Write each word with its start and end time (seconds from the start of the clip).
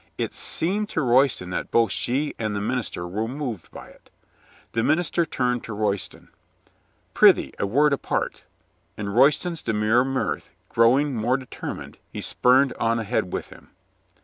It 0.17 0.33
seemed 0.33 0.89
to 0.89 1.01
Royston 1.03 1.51
that 1.51 1.69
both 1.69 1.91
she 1.91 2.33
and 2.39 2.55
the 2.55 2.59
minister 2.59 3.07
were 3.07 3.27
moved 3.27 3.69
by 3.69 3.89
it. 3.89 4.09
The 4.71 4.81
minister 4.81 5.27
turned 5.27 5.63
to 5.65 5.73
Royston. 5.73 6.29
"Prithee, 7.13 7.53
a 7.59 7.67
word 7.67 7.93
apart," 7.93 8.45
and 8.97 9.13
Royston's 9.15 9.61
demure 9.61 10.03
mirth 10.03 10.49
growing 10.69 11.15
more 11.15 11.37
determined, 11.37 11.99
he 12.11 12.19
spurred 12.19 12.73
on 12.79 12.97
ahead 12.97 13.31
with 13.31 13.49
him. 13.49 13.69